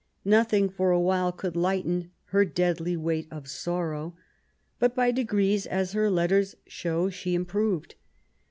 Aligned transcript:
Nothing, 0.25 0.67
for 0.67 0.89
a 0.89 0.99
while, 0.99 1.31
could 1.31 1.55
lighten 1.55 2.09
her 2.33 2.43
deadly 2.43 2.97
weight 2.97 3.27
of 3.29 3.47
sorrow. 3.47 4.15
But 4.79 4.95
by 4.95 5.11
•degrees, 5.11 5.67
as 5.67 5.91
her 5.91 6.09
letters 6.09 6.55
show, 6.65 7.11
she 7.11 7.35
improved. 7.35 7.93